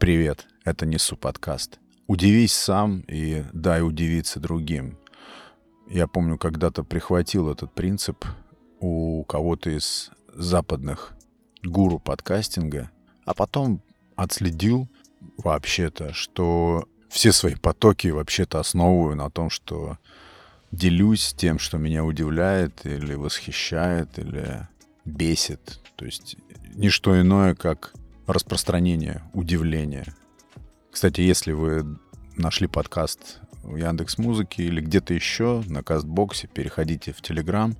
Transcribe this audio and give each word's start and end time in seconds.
Привет, 0.00 0.46
это 0.64 0.86
Несу 0.86 1.14
подкаст. 1.14 1.78
Удивись 2.06 2.54
сам 2.54 3.04
и 3.06 3.44
дай 3.52 3.82
удивиться 3.82 4.40
другим. 4.40 4.96
Я 5.90 6.06
помню, 6.06 6.38
когда-то 6.38 6.84
прихватил 6.84 7.50
этот 7.50 7.74
принцип 7.74 8.24
у 8.80 9.24
кого-то 9.24 9.68
из 9.68 10.10
западных 10.32 11.12
гуру 11.62 11.98
подкастинга, 11.98 12.90
а 13.26 13.34
потом 13.34 13.82
отследил 14.16 14.88
вообще-то, 15.36 16.14
что 16.14 16.88
все 17.10 17.30
свои 17.30 17.54
потоки 17.56 18.08
вообще-то 18.08 18.58
основываю 18.58 19.16
на 19.16 19.28
том, 19.28 19.50
что 19.50 19.98
делюсь 20.72 21.34
тем, 21.36 21.58
что 21.58 21.76
меня 21.76 22.06
удивляет 22.06 22.86
или 22.86 23.12
восхищает, 23.12 24.18
или 24.18 24.66
бесит. 25.04 25.78
То 25.96 26.06
есть 26.06 26.38
не 26.74 26.88
что 26.88 27.20
иное, 27.20 27.54
как 27.54 27.92
распространение 28.32 29.22
удивления. 29.32 30.06
Кстати, 30.90 31.20
если 31.20 31.52
вы 31.52 31.98
нашли 32.36 32.66
подкаст 32.66 33.40
в 33.62 33.76
Яндекс 33.76 34.18
Музыке 34.18 34.64
или 34.64 34.80
где-то 34.80 35.14
еще 35.14 35.62
на 35.66 35.82
Кастбоксе, 35.82 36.48
переходите 36.48 37.12
в 37.12 37.22
Телеграм. 37.22 37.76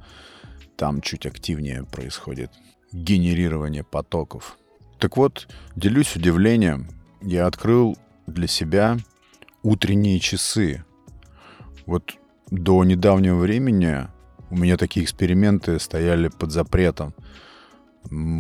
Там 0.77 1.01
чуть 1.01 1.27
активнее 1.27 1.84
происходит 1.84 2.51
генерирование 2.92 3.84
потоков. 3.84 4.59
Так 4.98 5.16
вот, 5.16 5.48
делюсь 5.77 6.16
удивлением. 6.16 6.89
Я 7.23 7.47
открыл 7.47 7.97
для 8.27 8.47
себя 8.47 8.98
утренние 9.62 10.19
часы. 10.20 10.84
Вот 11.87 12.14
до 12.51 12.84
недавнего 12.84 13.37
времени 13.37 14.09
у 14.51 14.56
меня 14.56 14.77
такие 14.77 15.05
эксперименты 15.05 15.78
стояли 15.78 16.28
под 16.28 16.51
запретом 16.51 17.14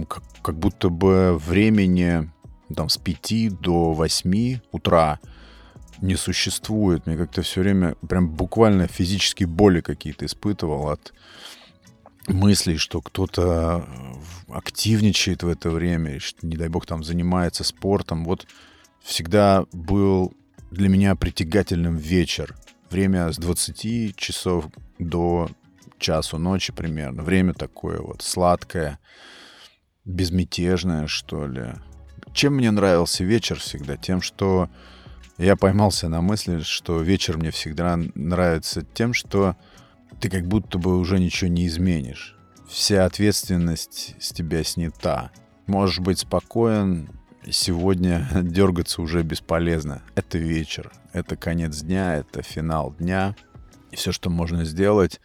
как, 0.08 0.22
как 0.42 0.58
будто 0.58 0.88
бы 0.88 1.38
времени 1.38 2.30
там, 2.74 2.88
с 2.88 2.98
5 2.98 3.60
до 3.60 3.92
8 3.92 4.60
утра 4.72 5.18
не 6.00 6.16
существует. 6.16 7.06
Мне 7.06 7.16
как-то 7.16 7.42
все 7.42 7.60
время 7.60 7.94
прям 8.08 8.30
буквально 8.30 8.86
физические 8.86 9.48
боли 9.48 9.80
какие-то 9.80 10.24
испытывал 10.24 10.88
от 10.88 11.12
мыслей, 12.26 12.76
что 12.76 13.00
кто-то 13.00 13.86
активничает 14.48 15.42
в 15.42 15.48
это 15.48 15.70
время, 15.70 16.20
что, 16.20 16.46
не 16.46 16.56
дай 16.56 16.68
бог, 16.68 16.86
там 16.86 17.04
занимается 17.04 17.64
спортом. 17.64 18.24
Вот 18.24 18.46
всегда 19.02 19.64
был 19.72 20.32
для 20.70 20.88
меня 20.88 21.14
притягательным 21.16 21.96
вечер. 21.96 22.56
Время 22.90 23.32
с 23.32 23.36
20 23.36 24.16
часов 24.16 24.66
до 24.98 25.48
часу 25.98 26.38
ночи 26.38 26.72
примерно. 26.72 27.22
Время 27.22 27.52
такое 27.54 28.00
вот 28.00 28.22
сладкое 28.22 28.98
безмятежное, 30.10 31.06
что 31.06 31.46
ли. 31.46 31.74
Чем 32.32 32.56
мне 32.56 32.70
нравился 32.70 33.24
вечер 33.24 33.58
всегда? 33.58 33.96
Тем, 33.96 34.20
что 34.20 34.68
я 35.38 35.56
поймался 35.56 36.08
на 36.08 36.20
мысли, 36.20 36.60
что 36.60 37.00
вечер 37.00 37.38
мне 37.38 37.50
всегда 37.50 37.98
нравится 38.14 38.82
тем, 38.82 39.14
что 39.14 39.56
ты 40.20 40.28
как 40.28 40.46
будто 40.46 40.78
бы 40.78 40.98
уже 40.98 41.18
ничего 41.18 41.48
не 41.48 41.66
изменишь. 41.66 42.36
Вся 42.68 43.04
ответственность 43.04 44.14
с 44.20 44.32
тебя 44.32 44.62
снята. 44.62 45.30
Можешь 45.66 46.00
быть 46.00 46.20
спокоен, 46.20 47.08
сегодня 47.48 48.28
дергаться 48.42 49.02
уже 49.02 49.22
бесполезно. 49.22 50.02
Это 50.14 50.38
вечер, 50.38 50.92
это 51.12 51.36
конец 51.36 51.80
дня, 51.80 52.16
это 52.16 52.42
финал 52.42 52.94
дня. 52.98 53.34
И 53.90 53.96
все, 53.96 54.12
что 54.12 54.30
можно 54.30 54.64
сделать, 54.64 55.20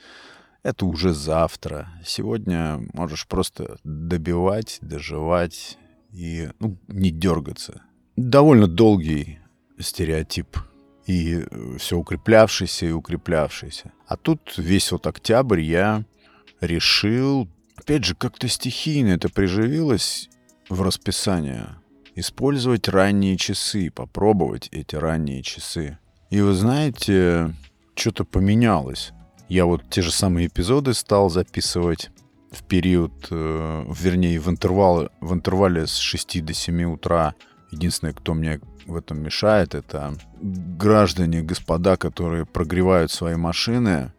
это 0.65 0.87
уже 0.87 1.13
завтра. 1.13 1.89
Сегодня 2.03 2.81
можешь 2.93 3.27
просто 3.27 3.77
добивать, 3.83 4.79
доживать 4.81 5.77
и 6.11 6.49
ну, 6.59 6.79
не 6.87 7.11
дергаться. 7.11 7.83
Довольно 8.15 8.67
долгий 8.67 9.39
стереотип 9.77 10.57
и 11.05 11.35
э, 11.35 11.77
все 11.77 11.97
укреплявшийся 11.97 12.87
и 12.87 12.91
укреплявшийся. 12.91 13.91
А 14.07 14.17
тут 14.17 14.55
весь 14.57 14.91
вот 14.91 15.05
октябрь 15.05 15.61
я 15.61 16.03
решил, 16.61 17.47
опять 17.75 18.03
же, 18.03 18.15
как-то 18.15 18.47
стихийно 18.47 19.09
это 19.09 19.29
приживилось 19.29 20.29
в 20.67 20.81
расписание, 20.81 21.75
использовать 22.15 22.87
ранние 22.87 23.37
часы, 23.37 23.91
попробовать 23.91 24.69
эти 24.71 24.95
ранние 24.95 25.43
часы. 25.43 25.99
И 26.31 26.41
вы 26.41 26.55
знаете, 26.55 27.53
что-то 27.93 28.25
поменялось. 28.25 29.13
Я 29.47 29.65
вот 29.65 29.83
те 29.89 30.01
же 30.01 30.11
самые 30.11 30.47
эпизоды 30.47 30.93
стал 30.93 31.29
записывать 31.29 32.09
в 32.51 32.63
период, 32.63 33.27
э, 33.29 33.85
вернее, 33.89 34.39
в, 34.39 34.49
интервал, 34.49 35.09
в 35.21 35.33
интервале 35.33 35.85
с 35.87 35.97
6 35.97 36.43
до 36.43 36.53
7 36.53 36.83
утра. 36.85 37.35
Единственное, 37.71 38.13
кто 38.13 38.33
мне 38.33 38.59
в 38.85 38.95
этом 38.95 39.21
мешает, 39.21 39.75
это 39.75 40.15
граждане, 40.41 41.41
господа, 41.41 41.97
которые 41.97 42.45
прогревают 42.45 43.11
свои 43.11 43.35
машины 43.35 44.11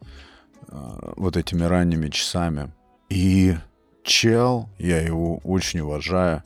э, 0.69 1.13
вот 1.17 1.37
этими 1.37 1.65
ранними 1.65 2.09
часами. 2.09 2.73
И 3.09 3.57
чел, 4.05 4.69
я 4.79 5.01
его 5.01 5.39
очень 5.39 5.81
уважаю, 5.81 6.45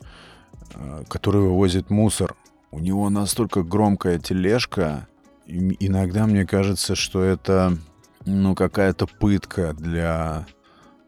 э, 0.75 1.05
который 1.09 1.43
вывозит 1.43 1.91
мусор. 1.91 2.35
У 2.71 2.79
него 2.79 3.11
настолько 3.11 3.63
громкая 3.63 4.19
тележка, 4.19 5.09
иногда 5.47 6.27
мне 6.27 6.47
кажется, 6.47 6.95
что 6.95 7.23
это 7.23 7.77
ну, 8.25 8.55
какая-то 8.55 9.07
пытка 9.07 9.73
для 9.75 10.47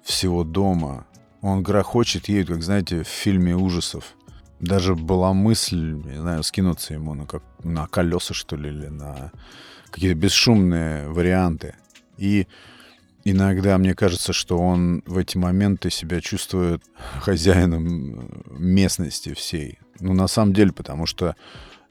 всего 0.03 0.45
дома. 0.45 1.07
Он 1.41 1.63
грохочет, 1.63 2.29
едет, 2.29 2.49
как, 2.49 2.63
знаете, 2.63 3.03
в 3.03 3.09
фильме 3.09 3.57
ужасов. 3.57 4.15
Даже 4.61 4.95
была 4.95 5.33
мысль, 5.33 5.93
не 5.93 6.19
знаю, 6.19 6.43
скинуться 6.43 6.95
ему 6.95 7.15
на, 7.15 7.27
как, 7.27 7.43
на 7.65 7.87
колеса, 7.87 8.33
что 8.33 8.57
ли, 8.57 8.69
или 8.71 8.87
на 8.87 9.33
какие-то 9.91 10.19
бесшумные 10.19 11.09
варианты. 11.09 11.75
И 12.17 12.47
иногда 13.25 13.77
мне 13.79 13.95
кажется, 13.95 14.33
что 14.33 14.59
он 14.59 15.03
в 15.07 15.19
эти 15.19 15.37
моменты 15.37 15.91
себя 15.91 16.21
чувствует 16.21 16.83
хозяином 17.21 18.31
местности 18.51 19.35
всей. 19.35 19.79
Ну, 20.01 20.15
на 20.15 20.29
самом 20.29 20.53
деле, 20.53 20.73
потому 20.73 21.07
что 21.07 21.35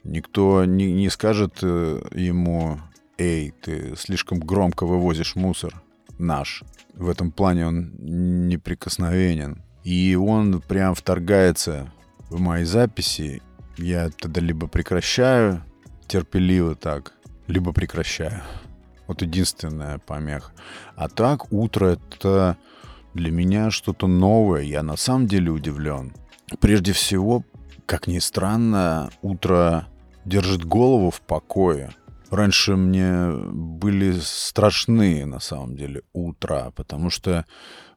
никто 0.04 0.66
не, 0.66 0.92
не 0.94 1.10
скажет 1.10 1.60
э, 1.62 2.02
ему, 2.14 2.80
эй, 3.22 3.52
ты 3.52 3.96
слишком 3.96 4.40
громко 4.40 4.86
вывозишь 4.86 5.36
мусор 5.36 5.82
наш. 6.18 6.64
В 6.94 7.10
этом 7.10 7.32
плане 7.32 7.68
он 7.68 7.94
неприкосновенен. 8.00 9.64
И 9.84 10.16
он 10.16 10.62
прям 10.62 10.96
вторгается 10.96 11.92
в 12.30 12.40
мои 12.40 12.64
записи. 12.64 13.42
Я 13.78 14.10
тогда 14.10 14.42
либо 14.42 14.68
прекращаю 14.68 15.64
терпеливо 16.08 16.76
так, 16.76 17.14
либо 17.48 17.72
прекращаю. 17.72 18.42
Вот 19.08 19.22
единственная 19.22 19.98
помеха. 19.98 20.52
А 20.96 21.08
так, 21.08 21.52
утро 21.54 21.98
это 21.98 22.58
для 23.14 23.32
меня 23.32 23.72
что-то 23.72 24.08
новое. 24.08 24.62
Я 24.62 24.84
на 24.84 24.98
самом 24.98 25.28
деле 25.28 25.52
удивлен. 25.52 26.14
Прежде 26.60 26.92
всего, 26.92 27.46
как 27.86 28.08
ни 28.08 28.20
странно, 28.20 29.10
утро 29.22 29.88
держит 30.26 30.66
голову 30.66 31.12
в 31.12 31.22
покое 31.22 31.92
раньше 32.32 32.78
мне 32.78 33.30
были 33.52 34.18
страшны, 34.20 35.26
на 35.26 35.40
самом 35.40 35.76
деле, 35.76 36.02
утра, 36.14 36.72
потому 36.72 37.10
что 37.10 37.46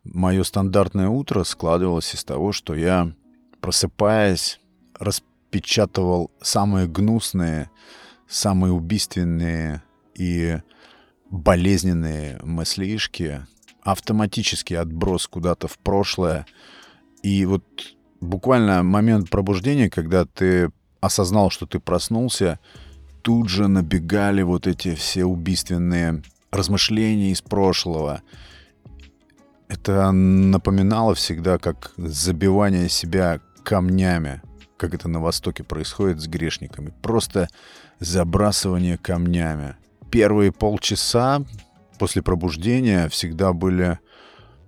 мое 0.02 0.42
стандартное 0.42 1.08
утро 1.08 1.44
складывалось 1.44 2.14
из 2.14 2.24
того, 2.24 2.52
что 2.52 2.74
я, 2.74 3.12
просыпаясь, 3.60 4.60
распечатывал 4.98 6.32
самые 6.42 6.88
гнусные, 6.88 7.70
самые 8.28 8.72
убийственные 8.72 9.82
и 10.16 10.58
болезненные 11.30 12.40
мыслишки, 12.42 13.46
автоматический 13.82 14.74
отброс 14.74 15.28
куда-то 15.28 15.68
в 15.68 15.78
прошлое. 15.78 16.46
И 17.22 17.46
вот 17.46 17.64
буквально 18.20 18.82
момент 18.82 19.30
пробуждения, 19.30 19.88
когда 19.88 20.24
ты 20.24 20.72
осознал, 21.00 21.50
что 21.50 21.66
ты 21.66 21.78
проснулся— 21.78 22.58
тут 23.24 23.48
же 23.48 23.68
набегали 23.68 24.42
вот 24.42 24.66
эти 24.66 24.94
все 24.94 25.24
убийственные 25.24 26.22
размышления 26.50 27.32
из 27.32 27.40
прошлого. 27.40 28.20
Это 29.66 30.12
напоминало 30.12 31.14
всегда 31.14 31.56
как 31.56 31.92
забивание 31.96 32.90
себя 32.90 33.40
камнями, 33.64 34.42
как 34.76 34.92
это 34.92 35.08
на 35.08 35.20
Востоке 35.20 35.64
происходит 35.64 36.20
с 36.20 36.26
грешниками. 36.26 36.92
Просто 37.00 37.48
забрасывание 37.98 38.98
камнями. 38.98 39.76
Первые 40.10 40.52
полчаса 40.52 41.42
после 41.98 42.20
пробуждения 42.20 43.08
всегда 43.08 43.54
были 43.54 43.98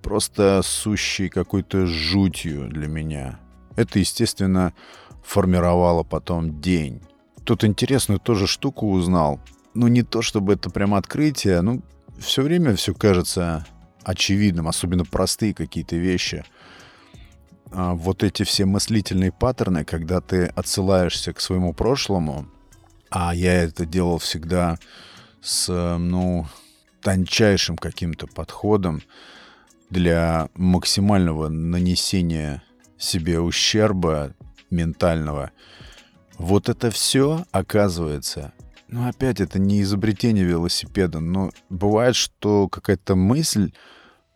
просто 0.03 0.63
сущей 0.65 1.29
какой-то 1.29 1.85
жутью 1.85 2.69
для 2.71 2.89
меня. 2.89 3.39
Это, 3.77 3.99
естественно, 3.99 4.73
формировало 5.23 6.05
потом 6.05 6.59
день 6.63 7.03
тут 7.47 7.65
интересную 7.65 8.21
тоже 8.21 8.47
штуку 8.47 8.91
узнал. 8.91 9.41
Ну, 9.75 9.89
не 9.89 10.03
то 10.03 10.21
чтобы 10.21 10.55
это 10.55 10.69
прям 10.69 10.95
открытие, 10.95 11.63
ну, 11.63 11.83
все 12.19 12.43
время 12.43 12.75
все 12.77 12.93
кажется 12.93 13.65
очевидным, 14.03 14.69
особенно 14.69 15.05
простые 15.05 15.55
какие-то 15.55 15.97
вещи. 15.97 16.45
а, 17.73 17.95
вот 17.95 18.23
эти 18.23 18.43
все 18.43 18.65
мыслительные 18.65 19.33
паттерны, 19.33 19.85
когда 19.85 20.21
ты 20.21 20.47
отсылаешься 20.47 21.33
к 21.33 21.41
своему 21.41 21.73
прошлому, 21.73 22.47
а 23.11 23.35
я 23.35 23.63
это 23.63 23.87
делал 23.87 24.19
всегда 24.19 24.79
с, 25.41 25.69
ну, 25.99 26.47
тончайшим 27.03 27.77
каким-то 27.77 28.27
подходом 28.27 29.03
для 29.91 30.49
максимального 30.55 31.49
нанесения 31.49 32.63
себе 32.99 33.41
ущерба 33.41 34.35
ментального. 34.71 35.53
Вот 36.39 36.69
это 36.69 36.91
все, 36.91 37.45
оказывается, 37.51 38.53
ну 38.89 39.09
опять 39.09 39.41
это 39.41 39.59
не 39.59 39.83
изобретение 39.83 40.45
велосипеда, 40.45 41.21
но 41.21 41.51
бывает, 41.71 42.15
что 42.15 42.69
какая-то 42.69 43.17
мысль 43.17 43.73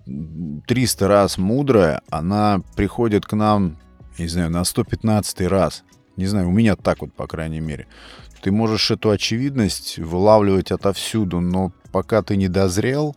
300 0.07 1.09
раз 1.09 1.39
мудрая, 1.39 2.03
она 2.11 2.63
приходит 2.75 3.27
к 3.27 3.35
нам, 3.35 3.79
не 4.19 4.29
знаю, 4.29 4.51
на 4.51 4.65
115 4.65 5.43
раз. 5.43 5.85
Не 6.17 6.27
знаю, 6.27 6.49
у 6.49 6.53
меня 6.53 6.77
так 6.77 7.01
вот, 7.03 7.13
по 7.15 7.27
крайней 7.27 7.61
мере. 7.61 7.87
Ты 8.43 8.51
можешь 8.51 8.91
эту 8.91 9.11
очевидность 9.11 9.99
вылавливать 9.99 10.73
отовсюду, 10.73 11.41
но 11.41 11.73
пока 11.93 12.23
ты 12.23 12.37
не 12.37 12.49
дозрел 12.49 13.15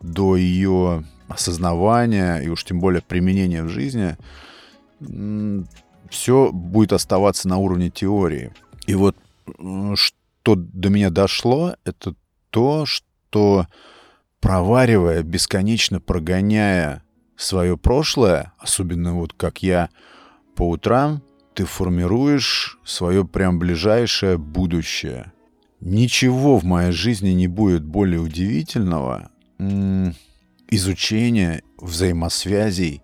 до 0.00 0.36
ее 0.36 1.04
осознавания 1.28 2.38
и 2.38 2.48
уж 2.48 2.64
тем 2.64 2.80
более 2.80 3.02
применения 3.02 3.62
в 3.62 3.68
жизни, 3.68 4.16
все 6.14 6.50
будет 6.52 6.92
оставаться 6.92 7.48
на 7.48 7.58
уровне 7.58 7.90
теории. 7.90 8.52
И 8.86 8.94
вот 8.94 9.16
что 9.94 10.54
до 10.54 10.88
меня 10.88 11.10
дошло, 11.10 11.74
это 11.84 12.14
то, 12.50 12.86
что 12.86 13.66
проваривая, 14.40 15.22
бесконечно 15.22 16.00
прогоняя 16.00 17.02
свое 17.36 17.76
прошлое, 17.76 18.52
особенно 18.58 19.14
вот 19.14 19.32
как 19.32 19.62
я 19.62 19.90
по 20.54 20.68
утрам, 20.68 21.22
ты 21.54 21.64
формируешь 21.64 22.78
свое 22.84 23.24
прям 23.26 23.58
ближайшее 23.58 24.38
будущее. 24.38 25.32
Ничего 25.80 26.58
в 26.58 26.64
моей 26.64 26.92
жизни 26.92 27.30
не 27.30 27.48
будет 27.48 27.84
более 27.84 28.20
удивительного 28.20 29.30
изучения 30.70 31.62
взаимосвязей, 31.78 33.02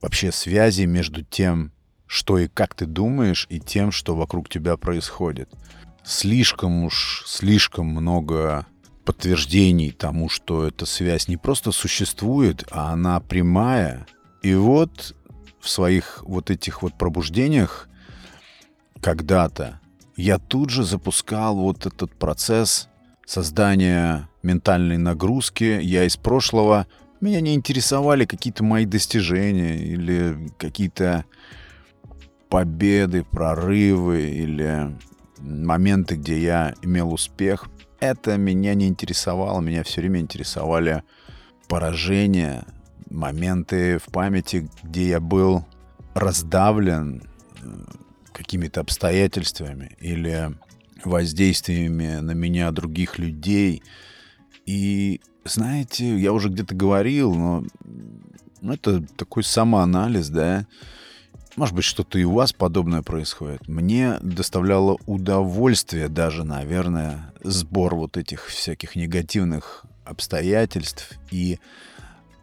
вообще 0.00 0.30
связи 0.32 0.82
между 0.82 1.24
тем, 1.24 1.72
что 2.08 2.38
и 2.38 2.48
как 2.48 2.74
ты 2.74 2.86
думаешь, 2.86 3.46
и 3.50 3.60
тем, 3.60 3.92
что 3.92 4.16
вокруг 4.16 4.48
тебя 4.48 4.76
происходит. 4.76 5.50
Слишком 6.02 6.84
уж, 6.84 7.22
слишком 7.26 7.86
много 7.86 8.66
подтверждений 9.04 9.92
тому, 9.92 10.28
что 10.28 10.66
эта 10.66 10.86
связь 10.86 11.28
не 11.28 11.36
просто 11.36 11.70
существует, 11.70 12.64
а 12.70 12.92
она 12.92 13.20
прямая. 13.20 14.06
И 14.42 14.54
вот 14.54 15.14
в 15.60 15.68
своих 15.68 16.24
вот 16.26 16.50
этих 16.50 16.82
вот 16.82 16.96
пробуждениях 16.96 17.88
когда-то 19.00 19.80
я 20.16 20.38
тут 20.38 20.70
же 20.70 20.82
запускал 20.82 21.56
вот 21.56 21.86
этот 21.86 22.14
процесс 22.14 22.88
создания 23.26 24.28
ментальной 24.42 24.96
нагрузки. 24.96 25.78
Я 25.82 26.04
из 26.04 26.16
прошлого... 26.16 26.86
Меня 27.20 27.40
не 27.40 27.54
интересовали 27.54 28.24
какие-то 28.24 28.62
мои 28.62 28.86
достижения 28.86 29.76
или 29.76 30.50
какие-то 30.56 31.24
победы, 32.48 33.24
прорывы 33.24 34.22
или 34.30 34.96
моменты, 35.38 36.16
где 36.16 36.38
я 36.40 36.74
имел 36.82 37.12
успех 37.12 37.68
это 38.00 38.36
меня 38.36 38.74
не 38.74 38.86
интересовало. 38.86 39.60
Меня 39.60 39.82
все 39.82 40.00
время 40.00 40.20
интересовали 40.20 41.02
поражения, 41.68 42.64
моменты 43.10 43.98
в 43.98 44.04
памяти, 44.04 44.68
где 44.82 45.08
я 45.08 45.20
был 45.20 45.66
раздавлен 46.14 47.22
э, 47.62 47.84
какими-то 48.32 48.80
обстоятельствами 48.80 49.96
или 50.00 50.50
воздействиями 51.04 52.20
на 52.20 52.32
меня 52.32 52.70
других 52.70 53.18
людей. 53.18 53.82
И, 54.66 55.20
знаете, 55.44 56.18
я 56.18 56.32
уже 56.32 56.48
где-то 56.48 56.74
говорил, 56.74 57.34
но 57.34 57.64
ну, 58.60 58.72
это 58.72 59.02
такой 59.16 59.44
самоанализ, 59.44 60.28
да, 60.28 60.66
может 61.58 61.74
быть, 61.74 61.84
что-то 61.84 62.18
и 62.18 62.24
у 62.24 62.32
вас 62.32 62.52
подобное 62.52 63.02
происходит. 63.02 63.66
Мне 63.68 64.18
доставляло 64.20 64.96
удовольствие 65.06 66.08
даже, 66.08 66.44
наверное, 66.44 67.32
сбор 67.42 67.94
вот 67.96 68.16
этих 68.16 68.46
всяких 68.46 68.96
негативных 68.96 69.84
обстоятельств. 70.04 71.18
И 71.30 71.58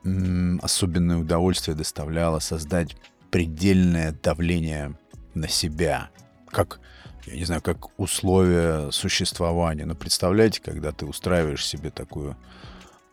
м- 0.04 0.60
особенное 0.62 1.18
удовольствие 1.18 1.76
доставляло 1.76 2.40
создать 2.40 2.98
предельное 3.32 4.12
давление 4.12 4.98
на 5.34 5.48
себя. 5.48 6.10
Как, 6.50 6.80
я 7.26 7.36
не 7.36 7.46
знаю, 7.46 7.62
как 7.62 7.98
условие 8.00 8.92
существования. 8.92 9.86
Но 9.86 9.96
представляете, 9.96 10.62
когда 10.62 10.92
ты 10.92 11.06
устраиваешь 11.06 11.66
себе 11.66 11.90
такую 11.90 12.38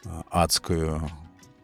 а, 0.05 0.23
адскую 0.31 1.09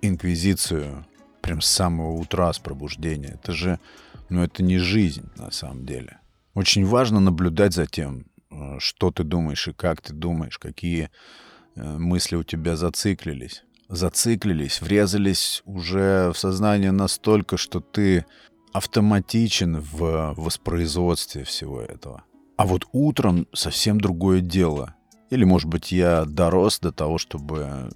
инквизицию 0.01 1.05
прям 1.41 1.61
с 1.61 1.67
самого 1.67 2.13
утра, 2.13 2.53
с 2.53 2.59
пробуждения. 2.59 3.39
Это 3.43 3.53
же 3.53 3.81
но 4.29 4.45
это 4.45 4.63
не 4.63 4.79
жизнь 4.79 5.29
на 5.37 5.51
самом 5.51 5.87
деле. 5.87 6.19
Очень 6.55 6.85
важно 6.85 7.21
наблюдать 7.21 7.75
за 7.75 7.87
тем, 7.87 8.27
э, 8.51 8.79
что 8.79 9.11
ты 9.11 9.25
думаешь 9.25 9.69
и 9.69 9.73
как 9.73 10.01
ты 10.01 10.13
думаешь, 10.13 10.59
какие 10.59 11.11
э, 11.77 11.99
мысли 11.99 12.37
у 12.37 12.43
тебя 12.43 12.77
зациклились. 12.77 13.65
Зациклились, 13.89 14.81
врезались 14.83 15.63
уже 15.65 16.33
в 16.35 16.39
сознание 16.39 16.93
настолько, 16.93 17.57
что 17.57 17.81
ты 17.81 18.27
автоматичен 18.73 19.81
в 19.81 20.35
воспроизводстве 20.37 21.45
всего 21.45 21.81
этого. 21.81 22.25
А 22.57 22.67
вот 22.67 22.87
утром 22.93 23.47
совсем 23.55 24.01
другое 24.01 24.41
дело. 24.41 24.95
Или, 25.31 25.45
может 25.45 25.69
быть, 25.69 25.93
я 25.93 26.25
дорос 26.25 26.81
до 26.81 26.91
того, 26.91 27.19
чтобы, 27.19 27.91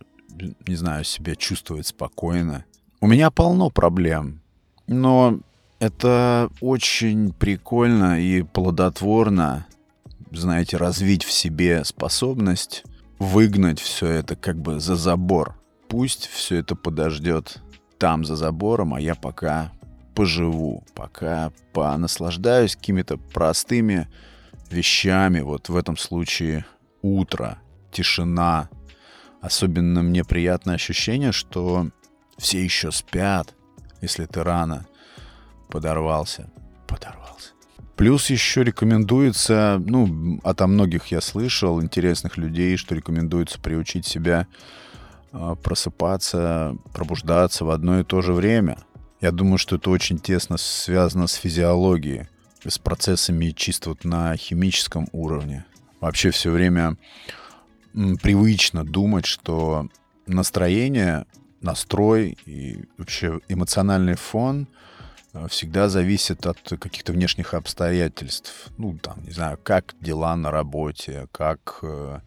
не 0.66 0.76
знаю, 0.76 1.04
себя 1.04 1.34
чувствовать 1.34 1.88
спокойно. 1.88 2.64
У 3.00 3.06
меня 3.06 3.30
полно 3.30 3.70
проблем, 3.70 4.40
но 4.86 5.40
это 5.82 6.48
очень 6.60 7.32
прикольно 7.32 8.20
и 8.20 8.42
плодотворно, 8.42 9.66
знаете, 10.30 10.76
развить 10.76 11.24
в 11.24 11.32
себе 11.32 11.84
способность 11.84 12.84
выгнать 13.18 13.80
все 13.80 14.06
это 14.06 14.36
как 14.36 14.60
бы 14.60 14.78
за 14.78 14.94
забор. 14.94 15.60
Пусть 15.88 16.28
все 16.28 16.58
это 16.58 16.76
подождет 16.76 17.60
там 17.98 18.24
за 18.24 18.36
забором, 18.36 18.94
а 18.94 19.00
я 19.00 19.16
пока 19.16 19.72
поживу, 20.14 20.84
пока 20.94 21.50
понаслаждаюсь 21.72 22.76
какими-то 22.76 23.16
простыми 23.16 24.06
вещами. 24.70 25.40
Вот 25.40 25.68
в 25.68 25.76
этом 25.76 25.96
случае 25.96 26.64
утро, 27.02 27.58
тишина. 27.90 28.68
Особенно 29.40 30.02
мне 30.02 30.22
приятное 30.22 30.76
ощущение, 30.76 31.32
что 31.32 31.88
все 32.38 32.62
еще 32.62 32.92
спят, 32.92 33.56
если 34.00 34.26
ты 34.26 34.44
рано 34.44 34.86
подорвался. 35.72 36.50
Подорвался. 36.86 37.52
Плюс 37.96 38.28
еще 38.28 38.62
рекомендуется, 38.62 39.82
ну, 39.84 40.38
ото 40.44 40.66
многих 40.66 41.06
я 41.06 41.22
слышал, 41.22 41.82
интересных 41.82 42.36
людей, 42.36 42.76
что 42.76 42.94
рекомендуется 42.94 43.58
приучить 43.58 44.04
себя 44.06 44.46
э, 45.32 45.56
просыпаться, 45.62 46.76
пробуждаться 46.92 47.64
в 47.64 47.70
одно 47.70 48.00
и 48.00 48.04
то 48.04 48.20
же 48.20 48.34
время. 48.34 48.76
Я 49.22 49.30
думаю, 49.30 49.56
что 49.56 49.76
это 49.76 49.88
очень 49.88 50.18
тесно 50.18 50.58
связано 50.58 51.26
с 51.26 51.34
физиологией, 51.34 52.28
с 52.66 52.78
процессами 52.78 53.50
чисто 53.50 53.90
вот 53.90 54.04
на 54.04 54.36
химическом 54.36 55.08
уровне. 55.12 55.64
Вообще 56.00 56.32
все 56.32 56.50
время 56.50 56.96
привычно 58.22 58.84
думать, 58.84 59.24
что 59.24 59.88
настроение, 60.26 61.24
настрой 61.62 62.36
и 62.44 62.84
вообще 62.98 63.40
эмоциональный 63.48 64.16
фон— 64.16 64.68
всегда 65.48 65.88
зависит 65.88 66.46
от 66.46 66.58
каких-то 66.60 67.12
внешних 67.12 67.54
обстоятельств. 67.54 68.68
Ну, 68.78 68.98
там, 68.98 69.22
не 69.24 69.32
знаю, 69.32 69.58
как 69.62 69.94
дела 70.00 70.36
на 70.36 70.50
работе, 70.50 71.26
как, 71.32 71.78
э, 71.82 72.20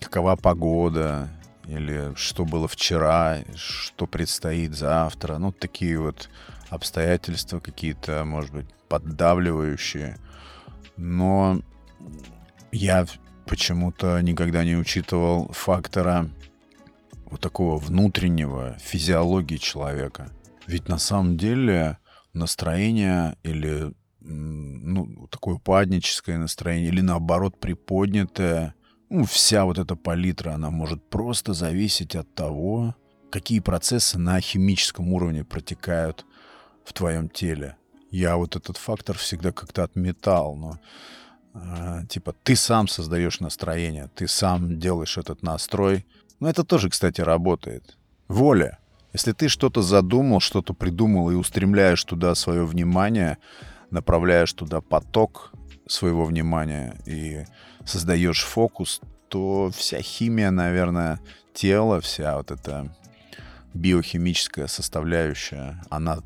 какова 0.00 0.36
погода, 0.36 1.28
или 1.66 2.12
что 2.16 2.44
было 2.44 2.68
вчера, 2.68 3.38
что 3.54 4.06
предстоит 4.06 4.74
завтра. 4.74 5.38
Ну, 5.38 5.52
такие 5.52 5.98
вот 5.98 6.28
обстоятельства 6.68 7.60
какие-то, 7.60 8.24
может 8.24 8.52
быть, 8.52 8.66
поддавливающие. 8.88 10.18
Но 10.96 11.60
я 12.72 13.06
почему-то 13.46 14.20
никогда 14.20 14.64
не 14.64 14.76
учитывал 14.76 15.48
фактора 15.52 16.28
вот 17.30 17.40
такого 17.40 17.78
внутреннего 17.78 18.76
физиологии 18.78 19.56
человека. 19.56 20.30
Ведь 20.66 20.88
на 20.88 20.98
самом 20.98 21.36
деле 21.36 21.98
настроение 22.32 23.36
или 23.42 23.92
ну, 24.20 25.28
такое 25.30 25.56
упадническое 25.56 26.38
настроение, 26.38 26.88
или 26.88 27.00
наоборот 27.00 27.58
приподнятое, 27.60 28.74
ну, 29.08 29.24
вся 29.24 29.64
вот 29.64 29.78
эта 29.78 29.94
палитра, 29.94 30.52
она 30.52 30.70
может 30.70 31.08
просто 31.08 31.52
зависеть 31.52 32.16
от 32.16 32.34
того, 32.34 32.96
какие 33.30 33.60
процессы 33.60 34.18
на 34.18 34.40
химическом 34.40 35.12
уровне 35.12 35.44
протекают 35.44 36.26
в 36.84 36.92
твоем 36.92 37.28
теле. 37.28 37.76
Я 38.10 38.36
вот 38.36 38.56
этот 38.56 38.76
фактор 38.76 39.16
всегда 39.16 39.52
как-то 39.52 39.84
отметал, 39.84 40.56
но 40.56 40.80
э, 41.54 42.06
типа 42.08 42.34
ты 42.42 42.56
сам 42.56 42.88
создаешь 42.88 43.40
настроение, 43.40 44.10
ты 44.14 44.26
сам 44.26 44.78
делаешь 44.78 45.18
этот 45.18 45.42
настрой. 45.42 46.06
Но 46.40 46.48
это 46.48 46.64
тоже, 46.64 46.90
кстати, 46.90 47.20
работает. 47.20 47.96
Воля. 48.28 48.78
Если 49.16 49.32
ты 49.32 49.48
что-то 49.48 49.80
задумал, 49.80 50.40
что-то 50.40 50.74
придумал 50.74 51.30
и 51.30 51.36
устремляешь 51.36 52.04
туда 52.04 52.34
свое 52.34 52.66
внимание, 52.66 53.38
направляешь 53.90 54.52
туда 54.52 54.82
поток 54.82 55.54
своего 55.88 56.26
внимания 56.26 56.98
и 57.06 57.46
создаешь 57.86 58.44
фокус, 58.44 59.00
то 59.28 59.70
вся 59.74 60.02
химия, 60.02 60.50
наверное, 60.50 61.18
тела, 61.54 62.02
вся 62.02 62.36
вот 62.36 62.50
эта 62.50 62.94
биохимическая 63.72 64.66
составляющая, 64.66 65.82
она 65.88 66.18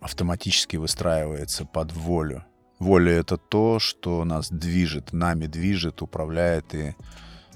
автоматически 0.00 0.76
выстраивается 0.78 1.66
под 1.66 1.92
волю. 1.92 2.46
Воля— 2.78 3.12
это 3.20 3.36
то, 3.36 3.78
что 3.78 4.24
нас 4.24 4.48
движет, 4.48 5.12
нами 5.12 5.44
движет, 5.44 6.00
управляет 6.00 6.74
и 6.74 6.94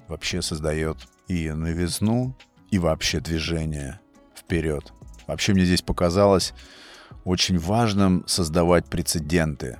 вообще 0.06 0.42
создает 0.42 0.98
и 1.28 1.50
новизну, 1.50 2.36
и 2.70 2.78
вообще 2.78 3.20
движение 3.20 4.01
вперед. 4.52 4.92
Вообще 5.26 5.54
мне 5.54 5.64
здесь 5.64 5.80
показалось 5.80 6.52
очень 7.24 7.58
важным 7.58 8.22
создавать 8.26 8.84
прецеденты. 8.86 9.78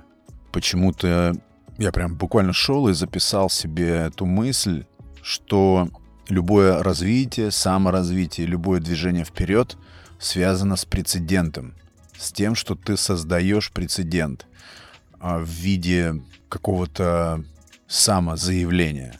Почему-то 0.51 1.35
я 1.77 1.91
прям 1.91 2.15
буквально 2.15 2.53
шел 2.53 2.87
и 2.87 2.93
записал 2.93 3.49
себе 3.49 3.89
эту 4.07 4.25
мысль, 4.25 4.85
что 5.21 5.89
любое 6.27 6.81
развитие, 6.81 7.51
саморазвитие, 7.51 8.47
любое 8.47 8.79
движение 8.79 9.25
вперед 9.25 9.77
связано 10.19 10.75
с 10.75 10.85
прецедентом, 10.85 11.75
с 12.17 12.31
тем, 12.31 12.55
что 12.55 12.73
ты 12.75 12.97
создаешь 12.97 13.71
прецедент 13.71 14.47
а, 15.19 15.37
в 15.37 15.47
виде 15.47 16.15
какого-то 16.49 17.43
самозаявления. 17.87 19.19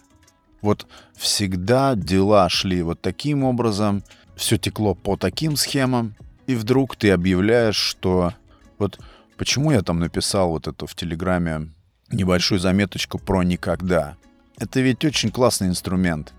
Вот 0.62 0.88
всегда 1.16 1.94
дела 1.96 2.50
шли 2.50 2.82
вот 2.82 3.02
таким 3.02 3.44
образом, 3.44 4.04
все 4.36 4.58
текло 4.58 4.96
по 4.96 5.18
таким 5.18 5.56
схемам, 5.56 6.16
и 6.48 6.56
вдруг 6.56 6.96
ты 6.96 7.12
объявляешь, 7.12 7.76
что 7.76 8.34
вот 8.78 9.00
почему 9.38 9.72
я 9.72 9.82
там 9.82 10.00
написал 10.00 10.50
вот 10.50 10.68
эту 10.68 10.88
в 10.88 10.96
Телеграме 10.96 11.70
небольшую 12.12 12.60
заметочку 12.60 13.18
про 13.18 13.44
никогда. 13.44 14.18
Это 14.58 14.82
ведь 14.82 15.04
очень 15.04 15.32
классный 15.32 15.68
инструмент, 15.68 16.34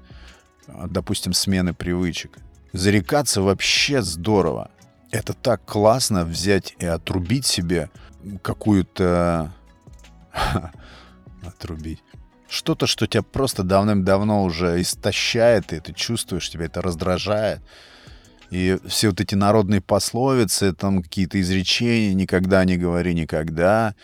а, 0.68 0.86
допустим, 0.86 1.32
смены 1.32 1.74
привычек. 1.74 2.38
Зарекаться 2.72 3.42
вообще 3.42 4.02
здорово. 4.02 4.70
Это 5.10 5.32
так 5.32 5.64
классно 5.64 6.24
взять 6.24 6.74
и 6.78 6.86
отрубить 6.86 7.46
себе 7.46 7.90
какую-то... 8.42 9.52
отрубить. 11.46 12.03
Что-то, 12.54 12.86
что 12.86 13.08
тебя 13.08 13.24
просто 13.24 13.64
давным-давно 13.64 14.44
уже 14.44 14.80
истощает, 14.80 15.72
и 15.72 15.80
ты 15.80 15.92
чувствуешь, 15.92 16.48
тебя 16.48 16.66
это 16.66 16.82
раздражает. 16.82 17.60
И 18.50 18.78
все 18.86 19.08
вот 19.08 19.20
эти 19.20 19.34
народные 19.34 19.80
пословицы, 19.80 20.72
там 20.72 21.02
какие-то 21.02 21.40
изречения, 21.40 22.14
никогда 22.14 22.64
не 22.64 22.76
говори 22.76 23.12
никогда, 23.12 23.96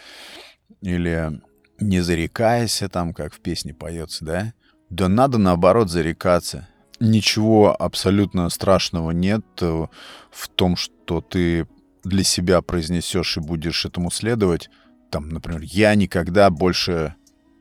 или 0.80 1.40
не 1.78 2.00
зарекайся, 2.00 2.88
там, 2.88 3.14
как 3.14 3.34
в 3.34 3.38
песне 3.38 3.72
поется, 3.72 4.24
да? 4.24 4.52
Да 4.88 5.06
надо, 5.06 5.38
наоборот, 5.38 5.88
зарекаться. 5.88 6.66
Ничего 6.98 7.80
абсолютно 7.80 8.48
страшного 8.48 9.12
нет 9.12 9.44
в 9.60 10.48
том, 10.56 10.74
что 10.74 11.20
ты 11.20 11.68
для 12.02 12.24
себя 12.24 12.62
произнесешь 12.62 13.36
и 13.36 13.40
будешь 13.40 13.84
этому 13.84 14.10
следовать. 14.10 14.70
Там, 15.08 15.28
например, 15.28 15.60
я 15.62 15.94
никогда 15.94 16.50
больше 16.50 17.14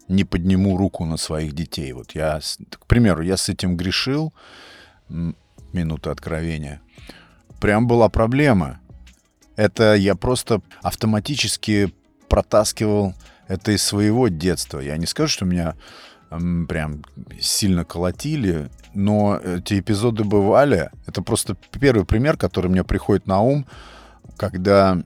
не 0.10 0.26
подниму 0.26 0.76
руку 0.76 1.06
на 1.06 1.18
своих 1.18 1.54
детей. 1.54 1.94
Вот 1.94 2.12
я, 2.12 2.42
к 2.72 2.86
примеру, 2.88 3.22
я 3.22 3.38
с 3.38 3.48
этим 3.48 3.78
грешил, 3.78 4.34
минута 5.72 6.12
откровения. 6.12 6.82
Прям 7.62 7.88
была 7.88 8.10
проблема. 8.10 8.80
Это 9.56 9.96
я 9.96 10.16
просто 10.16 10.62
автоматически 10.82 11.94
протаскивал 12.28 13.14
это 13.48 13.72
из 13.72 13.84
своего 13.84 14.28
детства. 14.28 14.80
Я 14.80 14.98
не 14.98 15.06
скажу, 15.06 15.30
что 15.30 15.46
меня 15.46 15.76
прям 16.30 17.04
сильно 17.40 17.86
колотили, 17.86 18.70
но 18.94 19.38
эти 19.38 19.80
эпизоды 19.80 20.24
бывали. 20.24 20.92
Это 21.08 21.22
просто 21.22 21.56
первый 21.80 22.06
пример, 22.06 22.38
который 22.38 22.70
мне 22.70 22.84
приходит 22.84 23.28
на 23.28 23.42
ум, 23.42 23.66
когда 24.38 25.04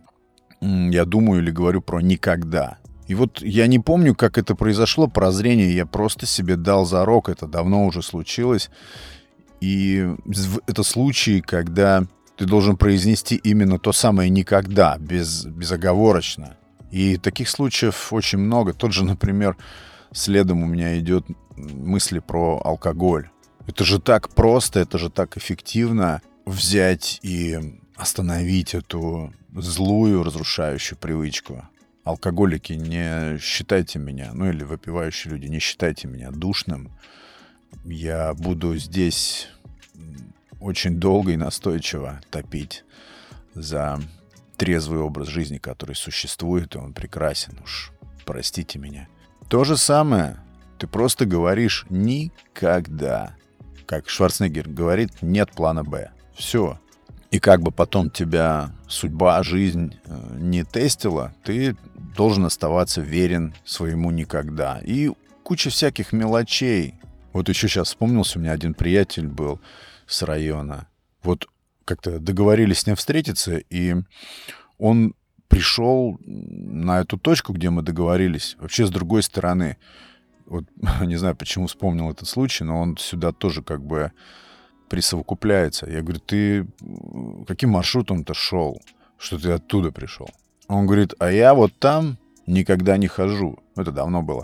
я 0.62 1.05
думаю 1.05 1.41
или 1.41 1.51
говорю 1.51 1.81
про 1.81 2.01
никогда. 2.01 2.77
И 3.07 3.15
вот 3.15 3.41
я 3.41 3.67
не 3.67 3.79
помню, 3.79 4.15
как 4.15 4.38
это 4.38 4.55
произошло, 4.55 5.07
прозрение, 5.07 5.75
я 5.75 5.86
просто 5.86 6.25
себе 6.25 6.55
дал 6.55 6.86
зарок, 6.86 7.29
это 7.29 7.48
давно 7.48 7.86
уже 7.86 8.01
случилось. 8.01 8.69
И 9.60 10.05
это 10.67 10.83
случай, 10.83 11.41
когда 11.41 12.05
ты 12.38 12.45
должен 12.45 12.77
произнести 12.77 13.36
именно 13.36 13.77
то 13.79 13.93
самое 13.93 14.29
«никогда», 14.29 14.98
без, 14.98 15.45
безоговорочно. 15.45 16.57
И 16.91 17.17
таких 17.17 17.50
случаев 17.50 18.12
очень 18.12 18.39
много. 18.39 18.74
Тот 18.74 18.93
же, 18.93 19.03
например, 19.03 19.57
следом 20.12 20.63
у 20.63 20.65
меня 20.65 20.98
идет 21.00 21.25
мысли 21.55 22.19
про 22.19 22.62
алкоголь. 22.63 23.29
Это 23.67 23.83
же 23.83 24.00
так 24.00 24.29
просто, 24.29 24.79
это 24.79 24.98
же 24.98 25.10
так 25.10 25.38
эффективно 25.38 26.22
взять 26.45 27.19
и 27.24 27.79
остановить 27.95 28.74
эту 28.74 29.33
злую, 29.55 30.24
разрушающую 30.24 30.98
привычку. 30.98 31.63
Алкоголики, 32.03 32.74
не 32.74 33.38
считайте 33.39 33.98
меня, 33.98 34.31
ну 34.33 34.50
или 34.50 34.63
выпивающие 34.63 35.31
люди, 35.31 35.48
не 35.48 35.60
считайте 35.60 36.07
меня 36.07 36.31
душным. 36.31 36.91
Я 37.86 38.33
буду 38.33 38.75
здесь 38.77 39.48
очень 40.60 41.00
долго 41.00 41.31
и 41.31 41.38
настойчиво 41.38 42.22
топить 42.29 42.83
за 43.53 44.00
трезвый 44.57 45.00
образ 45.00 45.27
жизни, 45.27 45.57
который 45.57 45.95
существует, 45.95 46.75
и 46.75 46.77
он 46.77 46.93
прекрасен 46.93 47.60
уж. 47.63 47.91
Простите 48.25 48.79
меня. 48.79 49.07
То 49.50 49.63
же 49.63 49.77
самое. 49.77 50.39
Ты 50.79 50.88
просто 50.88 51.25
говоришь 51.25 51.86
«никогда». 51.89 53.36
Как 53.86 54.10
Шварценеггер 54.10 54.69
говорит, 54.69 55.22
нет 55.22 55.51
плана 55.51 55.83
«Б». 55.83 56.12
Все. 56.36 56.79
И 57.31 57.39
как 57.39 57.62
бы 57.62 57.72
потом 57.72 58.10
тебя 58.10 58.72
судьба, 58.88 59.41
жизнь 59.43 59.95
э, 60.05 60.38
не 60.38 60.63
тестила, 60.63 61.33
ты 61.43 61.75
должен 62.15 62.46
оставаться 62.46 63.01
верен 63.01 63.53
своему 63.65 64.12
«никогда». 64.12 64.79
И 64.84 65.12
куча 65.43 65.70
всяких 65.70 66.13
мелочей. 66.13 66.96
Вот 67.34 67.50
еще 67.50 67.67
сейчас 67.67 67.89
вспомнился, 67.89 68.38
у 68.38 68.41
меня 68.41 68.51
один 68.51 68.74
приятель 68.74 69.27
был 69.27 69.60
с 70.08 70.22
района. 70.22 70.88
Вот 71.24 71.48
как-то 71.86 72.20
договорились 72.20 72.79
с 72.79 72.88
ним 72.88 72.96
встретиться, 72.96 73.58
и 73.58 73.96
он 74.77 75.15
пришел 75.48 76.17
на 76.25 77.01
эту 77.01 77.17
точку, 77.17 77.53
где 77.53 77.70
мы 77.70 77.82
договорились, 77.82 78.55
вообще 78.60 78.86
с 78.86 78.89
другой 78.89 79.24
стороны. 79.24 79.77
Вот 80.46 80.65
не 81.01 81.15
знаю, 81.15 81.36
почему 81.36 81.67
вспомнил 81.67 82.10
этот 82.10 82.27
случай, 82.27 82.63
но 82.63 82.79
он 82.79 82.98
сюда 82.98 83.32
тоже 83.32 83.62
как 83.62 83.84
бы 83.84 84.12
присовокупляется. 84.89 85.89
Я 85.89 86.01
говорю, 86.01 86.20
ты 86.20 86.67
каким 87.48 87.72
маршрутом-то 87.72 88.34
шел, 88.34 88.82
что 89.17 89.39
ты 89.39 89.51
оттуда 89.51 89.91
пришел? 89.91 90.29
Он 90.67 90.86
говорит, 90.86 91.13
а 91.20 91.32
я 91.32 91.53
вот 91.53 91.74
там 91.79 92.17
никогда 92.48 92.98
не 92.98 93.08
хожу. 93.08 93.60
Это 93.75 93.91
давно 93.91 94.22
было. 94.22 94.43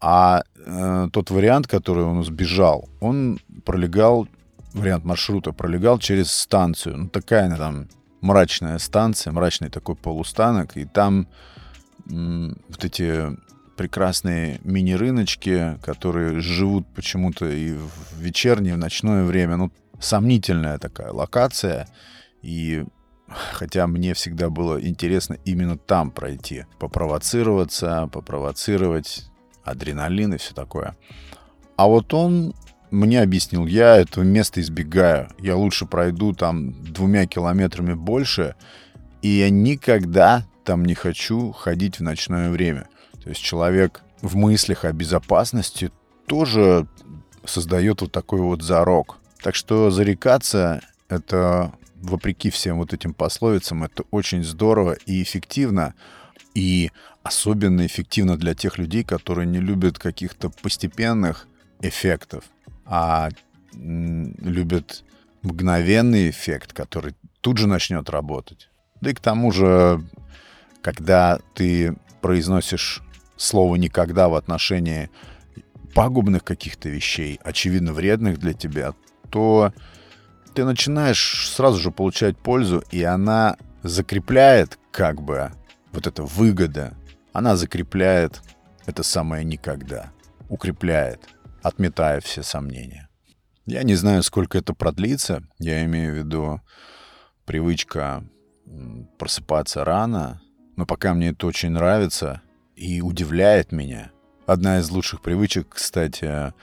А 0.00 0.42
э, 0.56 1.08
тот 1.12 1.30
вариант, 1.30 1.66
который 1.66 2.04
он 2.04 2.22
сбежал, 2.24 2.88
он 3.00 3.38
пролегал 3.64 4.28
вариант 4.76 5.04
маршрута 5.04 5.52
пролегал 5.52 5.98
через 5.98 6.30
станцию. 6.30 6.96
Ну, 6.96 7.08
такая 7.08 7.46
она 7.46 7.56
там 7.56 7.88
мрачная 8.20 8.78
станция, 8.78 9.32
мрачный 9.32 9.70
такой 9.70 9.96
полустанок, 9.96 10.76
и 10.76 10.84
там 10.84 11.28
м- 12.10 12.58
вот 12.68 12.84
эти 12.84 13.36
прекрасные 13.76 14.60
мини-рыночки, 14.64 15.78
которые 15.82 16.40
живут 16.40 16.86
почему-то 16.94 17.46
и 17.48 17.72
в 17.72 18.18
вечернее, 18.18 18.72
и 18.72 18.76
в 18.76 18.78
ночное 18.78 19.24
время. 19.24 19.56
Ну, 19.56 19.72
сомнительная 20.00 20.78
такая 20.78 21.12
локация. 21.12 21.88
И 22.42 22.84
хотя 23.28 23.86
мне 23.86 24.14
всегда 24.14 24.50
было 24.50 24.80
интересно 24.84 25.38
именно 25.44 25.76
там 25.76 26.10
пройти, 26.10 26.66
попровоцироваться, 26.78 28.08
попровоцировать 28.12 29.30
адреналин 29.64 30.34
и 30.34 30.38
все 30.38 30.54
такое. 30.54 30.96
А 31.76 31.86
вот 31.86 32.14
он 32.14 32.54
мне 32.90 33.20
объяснил, 33.20 33.66
я 33.66 33.96
этого 33.96 34.24
места 34.24 34.60
избегаю. 34.60 35.28
Я 35.38 35.56
лучше 35.56 35.86
пройду 35.86 36.32
там 36.32 36.72
двумя 36.84 37.26
километрами 37.26 37.94
больше, 37.94 38.54
и 39.22 39.28
я 39.28 39.50
никогда 39.50 40.46
там 40.64 40.84
не 40.84 40.94
хочу 40.94 41.52
ходить 41.52 41.98
в 41.98 42.02
ночное 42.02 42.50
время. 42.50 42.88
То 43.22 43.30
есть 43.30 43.42
человек 43.42 44.02
в 44.22 44.36
мыслях 44.36 44.84
о 44.84 44.92
безопасности 44.92 45.90
тоже 46.26 46.86
создает 47.44 48.00
вот 48.00 48.12
такой 48.12 48.40
вот 48.40 48.62
зарок. 48.62 49.18
Так 49.42 49.54
что 49.54 49.90
зарекаться— 49.90 50.80
это 51.08 51.72
вопреки 52.06 52.50
всем 52.50 52.78
вот 52.78 52.92
этим 52.92 53.14
пословицам, 53.14 53.84
это 53.84 54.04
очень 54.10 54.44
здорово 54.44 54.96
и 55.06 55.22
эффективно. 55.22 55.94
И 56.54 56.90
особенно 57.22 57.84
эффективно 57.84 58.36
для 58.36 58.54
тех 58.54 58.78
людей, 58.78 59.04
которые 59.04 59.46
не 59.46 59.58
любят 59.58 59.98
каких-то 59.98 60.48
постепенных 60.48 61.46
эффектов, 61.80 62.44
а 62.84 63.28
любят 63.72 65.04
мгновенный 65.42 66.30
эффект, 66.30 66.72
который 66.72 67.14
тут 67.40 67.58
же 67.58 67.68
начнет 67.68 68.08
работать. 68.08 68.70
Да 69.00 69.10
и 69.10 69.14
к 69.14 69.20
тому 69.20 69.52
же, 69.52 70.02
когда 70.80 71.38
ты 71.54 71.96
произносишь 72.22 73.02
слово 73.36 73.76
«никогда» 73.76 74.28
в 74.28 74.34
отношении 74.34 75.10
пагубных 75.94 76.42
каких-то 76.44 76.88
вещей, 76.88 77.38
очевидно 77.44 77.92
вредных 77.92 78.38
для 78.38 78.52
тебя, 78.54 78.94
то 79.30 79.72
ты 80.56 80.64
начинаешь 80.64 81.50
сразу 81.50 81.76
же 81.78 81.90
получать 81.90 82.38
пользу, 82.38 82.82
и 82.90 83.02
она 83.02 83.58
закрепляет 83.82 84.78
как 84.90 85.20
бы 85.20 85.52
вот 85.92 86.06
эта 86.06 86.22
выгода, 86.22 86.94
она 87.34 87.56
закрепляет 87.56 88.40
это 88.86 89.02
самое 89.02 89.44
никогда, 89.44 90.12
укрепляет, 90.48 91.20
отметая 91.62 92.22
все 92.22 92.42
сомнения. 92.42 93.10
Я 93.66 93.82
не 93.82 93.96
знаю, 93.96 94.22
сколько 94.22 94.56
это 94.56 94.72
продлится, 94.72 95.42
я 95.58 95.84
имею 95.84 96.14
в 96.14 96.16
виду 96.16 96.62
привычка 97.44 98.24
просыпаться 99.18 99.84
рано, 99.84 100.40
но 100.76 100.86
пока 100.86 101.12
мне 101.12 101.28
это 101.28 101.46
очень 101.46 101.70
нравится 101.70 102.40
и 102.76 103.02
удивляет 103.02 103.72
меня. 103.72 104.10
Одна 104.46 104.78
из 104.78 104.88
лучших 104.88 105.20
привычек, 105.20 105.68
кстати, 105.74 106.54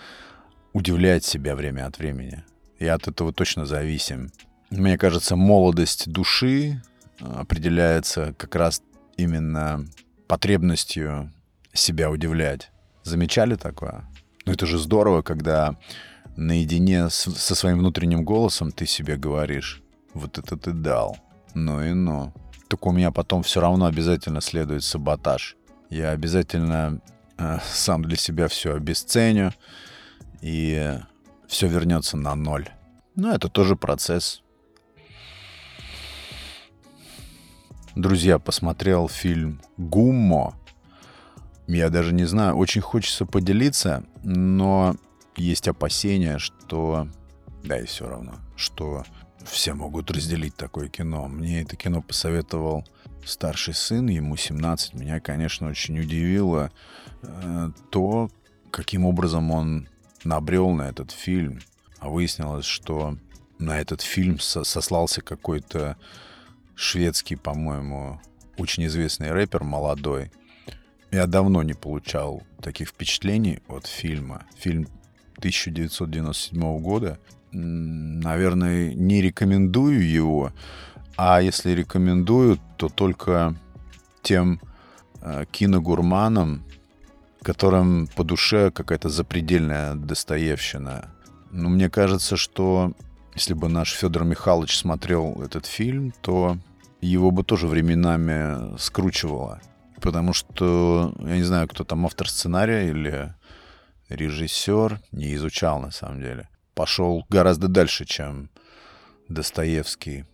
удивлять 0.73 1.23
себя 1.23 1.55
время 1.55 1.85
от 1.85 1.99
времени. 1.99 2.43
Я 2.83 2.95
от 2.95 3.07
этого 3.07 3.31
точно 3.31 3.65
зависим. 3.65 4.29
Мне 4.69 4.97
кажется, 4.97 5.37
молодость 5.37 6.11
души 6.11 6.81
а, 7.21 7.39
определяется 7.39 8.33
как 8.37 8.55
раз 8.55 8.81
именно 9.15 9.85
потребностью 10.27 11.31
себя 11.71 12.11
удивлять. 12.11 12.71
Замечали 13.03 13.55
такое? 13.55 14.03
Ну 14.45 14.51
это 14.51 14.65
же 14.65 14.77
здорово, 14.77 15.21
когда 15.21 15.77
наедине 16.35 17.09
с, 17.09 17.23
со 17.23 17.55
своим 17.55 17.77
внутренним 17.77 18.25
голосом 18.25 18.73
ты 18.73 18.85
себе 18.85 19.15
говоришь, 19.15 19.81
вот 20.13 20.37
это 20.37 20.57
ты 20.57 20.73
дал, 20.73 21.17
ну 21.53 21.81
и 21.81 21.93
ну. 21.93 22.33
Только 22.67 22.87
у 22.87 22.91
меня 22.91 23.11
потом 23.11 23.43
все 23.43 23.61
равно 23.61 23.85
обязательно 23.85 24.41
следует 24.41 24.83
саботаж. 24.83 25.55
Я 25.89 26.09
обязательно 26.09 26.99
э, 27.37 27.59
сам 27.71 28.03
для 28.03 28.17
себя 28.17 28.49
все 28.49 28.75
обесценю, 28.75 29.53
и 30.41 30.99
все 31.47 31.67
вернется 31.67 32.17
на 32.17 32.35
ноль. 32.35 32.69
Но 33.15 33.33
это 33.33 33.49
тоже 33.49 33.75
процесс. 33.75 34.41
Друзья, 37.95 38.39
посмотрел 38.39 39.07
фильм 39.07 39.61
«Гуммо». 39.77 40.55
Я 41.67 41.89
даже 41.89 42.13
не 42.13 42.25
знаю, 42.25 42.55
очень 42.55 42.81
хочется 42.81 43.25
поделиться, 43.25 44.03
но 44.23 44.95
есть 45.35 45.67
опасения, 45.67 46.39
что... 46.39 47.07
Да 47.63 47.79
и 47.79 47.85
все 47.85 48.09
равно, 48.09 48.33
что 48.57 49.05
все 49.45 49.73
могут 49.73 50.11
разделить 50.11 50.55
такое 50.55 50.89
кино. 50.89 51.27
Мне 51.27 51.61
это 51.61 51.75
кино 51.75 52.01
посоветовал 52.01 52.83
старший 53.25 53.73
сын, 53.73 54.07
ему 54.07 54.35
17. 54.35 54.95
Меня, 54.95 55.19
конечно, 55.19 55.69
очень 55.69 55.99
удивило 55.99 56.71
э, 57.21 57.69
то, 57.89 58.29
каким 58.71 59.05
образом 59.05 59.51
он 59.51 59.87
набрел 60.23 60.69
на 60.71 60.83
этот 60.83 61.11
фильм. 61.11 61.59
А 61.99 62.09
выяснилось, 62.09 62.65
что 62.65 63.17
на 63.59 63.79
этот 63.79 64.01
фильм 64.01 64.39
сослался 64.39 65.21
какой-то 65.21 65.97
шведский, 66.75 67.35
по-моему, 67.35 68.19
очень 68.57 68.85
известный 68.87 69.31
рэпер 69.31 69.63
молодой. 69.63 70.31
Я 71.11 71.27
давно 71.27 71.63
не 71.63 71.73
получал 71.73 72.43
таких 72.61 72.89
впечатлений 72.89 73.59
от 73.67 73.85
фильма. 73.85 74.45
Фильм 74.57 74.87
1997 75.37 76.79
года. 76.79 77.19
Наверное, 77.51 78.93
не 78.93 79.21
рекомендую 79.21 80.07
его, 80.09 80.51
а 81.15 81.41
если 81.41 81.71
рекомендую, 81.71 82.59
то 82.77 82.89
только 82.89 83.55
тем 84.23 84.59
э, 85.21 85.45
киногурманам, 85.51 86.63
которым 87.43 88.07
по 88.07 88.23
душе 88.23 88.71
какая-то 88.71 89.09
запредельная 89.09 89.95
достоевщина. 89.95 91.09
Но 91.51 91.69
мне 91.69 91.89
кажется, 91.89 92.37
что 92.37 92.93
если 93.35 93.53
бы 93.53 93.69
наш 93.69 93.91
Федор 93.93 94.23
Михайлович 94.23 94.77
смотрел 94.77 95.41
этот 95.43 95.65
фильм, 95.65 96.13
то 96.21 96.57
его 97.01 97.31
бы 97.31 97.43
тоже 97.43 97.67
временами 97.67 98.77
скручивало. 98.77 99.61
Потому 100.01 100.33
что, 100.33 101.13
я 101.19 101.35
не 101.35 101.43
знаю, 101.43 101.67
кто 101.67 101.83
там 101.83 102.05
автор 102.05 102.29
сценария 102.29 102.89
или 102.89 103.33
режиссер, 104.09 104.99
не 105.11 105.35
изучал 105.35 105.79
на 105.79 105.91
самом 105.91 106.21
деле. 106.21 106.49
Пошел 106.73 107.25
гораздо 107.29 107.67
дальше, 107.67 108.05
чем 108.05 108.49
Достоевский 109.29 110.25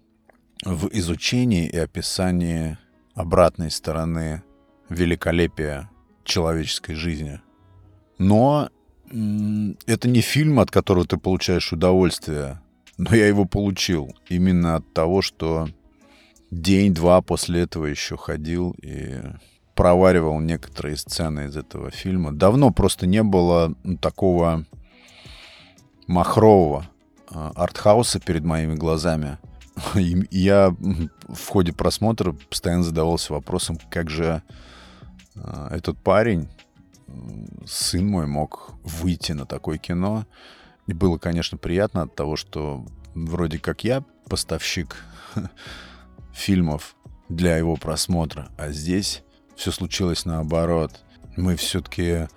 в 0.63 0.89
изучении 0.91 1.67
и 1.67 1.77
описании 1.77 2.77
обратной 3.15 3.71
стороны 3.71 4.43
великолепия 4.89 5.89
человеческой 6.29 6.95
жизни. 6.95 7.41
Но 8.17 8.69
это 9.11 10.07
не 10.07 10.21
фильм, 10.21 10.59
от 10.59 10.71
которого 10.71 11.05
ты 11.05 11.17
получаешь 11.17 11.73
удовольствие, 11.73 12.61
но 12.97 13.15
я 13.15 13.27
его 13.27 13.45
получил 13.45 14.15
именно 14.27 14.75
от 14.75 14.93
того, 14.93 15.21
что 15.21 15.67
день-два 16.51 17.21
после 17.21 17.61
этого 17.61 17.85
еще 17.85 18.17
ходил 18.17 18.75
и 18.81 19.21
проваривал 19.73 20.39
некоторые 20.39 20.97
сцены 20.97 21.47
из 21.47 21.55
этого 21.55 21.89
фильма. 21.91 22.33
Давно 22.33 22.71
просто 22.71 23.07
не 23.07 23.23
было 23.23 23.73
такого 24.01 24.65
махрового 26.07 26.89
а, 27.29 27.51
артхауса 27.55 28.19
перед 28.19 28.43
моими 28.43 28.75
глазами. 28.75 29.37
И 29.95 30.27
я 30.31 30.75
в 31.27 31.47
ходе 31.47 31.71
просмотра 31.71 32.33
постоянно 32.33 32.83
задавался 32.83 33.31
вопросом, 33.31 33.77
как 33.89 34.09
же 34.09 34.43
этот 35.71 35.97
парень, 35.99 36.47
сын 37.65 38.07
мой, 38.07 38.27
мог 38.27 38.73
выйти 38.83 39.31
на 39.31 39.45
такое 39.45 39.77
кино. 39.77 40.25
И 40.87 40.93
было, 40.93 41.17
конечно, 41.17 41.57
приятно 41.57 42.03
от 42.03 42.15
того, 42.15 42.35
что 42.35 42.85
вроде 43.13 43.59
как 43.59 43.83
я 43.83 44.03
поставщик 44.27 44.97
фильмов 46.33 46.95
для 47.27 47.57
его 47.57 47.75
просмотра, 47.75 48.49
а 48.57 48.71
здесь 48.71 49.23
все 49.55 49.71
случилось 49.71 50.25
наоборот. 50.25 51.01
Мы 51.37 51.55
все-таки, 51.55 52.27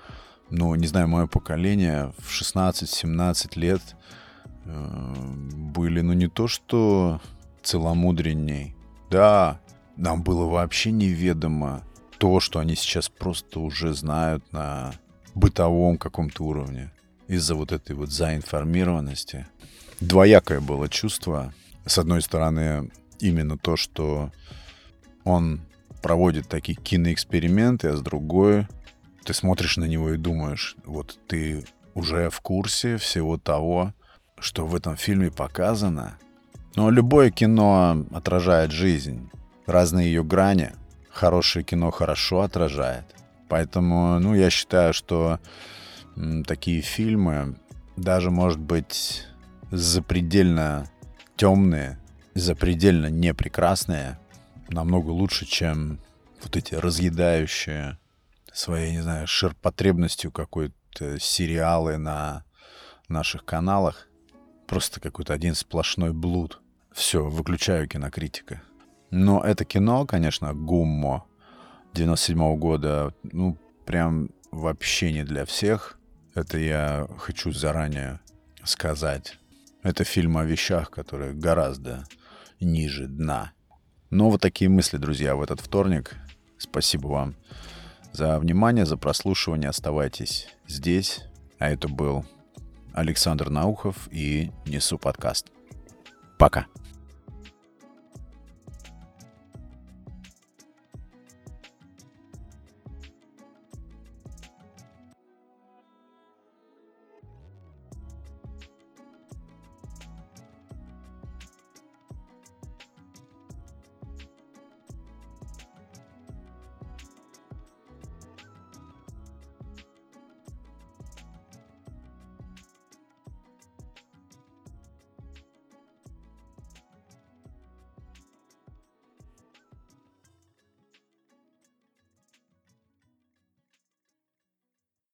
ну, 0.51 0.75
не 0.75 0.87
знаю, 0.87 1.09
мое 1.09 1.27
поколение 1.27 2.12
в 2.19 2.31
16-17 2.31 3.59
лет 3.59 3.81
э, 4.65 5.25
были, 5.75 6.01
ну, 6.03 6.12
не 6.12 6.29
то 6.29 6.47
что 6.47 7.21
целомудренней. 7.62 8.77
Да, 9.11 9.61
нам 9.97 10.23
было 10.23 10.47
вообще 10.47 10.91
неведомо 10.91 11.83
то, 12.23 12.39
что 12.39 12.61
они 12.61 12.77
сейчас 12.77 13.09
просто 13.09 13.59
уже 13.59 13.95
знают 13.95 14.45
на 14.53 14.93
бытовом 15.35 15.99
каком-то 15.99 16.45
уровне 16.45 16.93
из-за 17.27 17.57
вот 17.57 17.73
этой 17.73 17.97
вот 17.97 18.13
заинформированности. 18.13 19.49
Двоякое 19.99 20.61
было 20.61 20.89
чувство. 20.89 21.53
С 21.85 21.99
одной 21.99 22.23
стороны, 22.23 22.93
именно 23.19 23.59
то, 23.59 23.77
что 23.77 24.31
он 25.25 25.63
проводит 26.01 26.47
такие 26.47 26.79
киноэксперименты, 26.79 27.89
а 27.89 27.97
с 27.97 28.01
другой 28.03 28.69
ты 29.25 29.35
смотришь 29.35 29.77
на 29.77 29.87
него 29.87 30.11
и 30.11 30.17
думаешь, 30.17 30.77
вот 30.85 31.19
ты 31.27 31.65
уже 31.95 32.31
в 32.31 32.41
курсе 32.41 32.99
всего 32.99 33.37
того, 33.37 33.95
что 34.39 34.65
в 34.65 34.77
этом 34.77 34.97
фильме 34.97 35.33
показано. 35.33 36.19
Но 36.77 36.89
любое 36.89 37.33
кино 37.33 38.07
отражает 38.13 38.71
жизнь, 38.71 39.29
разные 39.67 40.07
ее 40.07 40.23
грани. 40.23 40.71
Хорошее 41.12 41.64
кино 41.64 41.90
хорошо 41.90 42.40
отражает. 42.40 43.05
Поэтому, 43.48 44.18
ну, 44.18 44.35
я 44.35 44.51
считаю, 44.51 44.94
что 44.94 45.38
такие 46.46 46.81
фильмы, 46.81 47.57
даже, 47.96 48.31
может 48.31 48.59
быть, 48.59 49.27
запредельно 49.70 50.90
темные, 51.37 51.98
запредельно 52.35 53.07
непрекрасные, 53.07 54.18
намного 54.68 55.11
лучше, 55.11 55.44
чем 55.44 56.01
вот 56.42 56.57
эти 56.57 56.75
разъедающие 56.75 57.98
своей, 58.53 58.92
не 58.92 59.03
знаю, 59.03 59.27
ширпотребностью 59.27 60.33
какой-то 60.33 61.18
сериалы 61.20 61.98
на 61.98 62.44
наших 63.09 63.44
каналах. 63.44 64.09
Просто 64.66 65.01
какой-то 65.01 65.35
один 65.35 65.55
сплошной 65.55 66.12
блуд. 66.12 66.61
Все, 66.92 67.25
выключаю 67.25 67.87
кинокритика. 67.88 68.62
Но 69.12 69.44
это 69.44 69.66
кино, 69.66 70.07
конечно, 70.07 70.55
Гуммо 70.55 71.27
97 71.92 72.38
-го 72.38 72.57
года, 72.57 73.14
ну, 73.22 73.59
прям 73.85 74.31
вообще 74.51 75.12
не 75.12 75.22
для 75.22 75.44
всех. 75.44 75.98
Это 76.35 76.59
я 76.59 77.07
хочу 77.18 77.53
заранее 77.53 78.20
сказать. 78.64 79.38
Это 79.83 80.05
фильм 80.05 80.38
о 80.38 80.44
вещах, 80.44 80.90
которые 80.90 81.35
гораздо 81.35 82.05
ниже 82.59 83.07
дна. 83.07 83.53
Но 84.09 84.31
вот 84.31 84.40
такие 84.40 84.70
мысли, 84.70 84.96
друзья, 84.96 85.37
в 85.37 85.42
этот 85.42 85.61
вторник. 85.61 86.16
Спасибо 86.57 87.09
вам 87.09 87.35
за 88.12 88.38
внимание, 88.38 88.87
за 88.87 88.96
прослушивание. 88.96 89.68
Оставайтесь 89.68 90.48
здесь. 90.66 91.20
А 91.59 91.68
это 91.68 91.88
был 91.88 92.25
Александр 92.94 93.51
Наухов 93.51 94.09
и 94.11 94.51
Несу 94.64 94.96
подкаст. 94.96 95.48
Пока. 96.38 96.66